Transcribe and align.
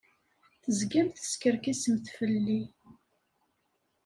Tezgamt 0.61 1.15
teskerkisemt 1.17 2.07
fell-i. 2.15 2.61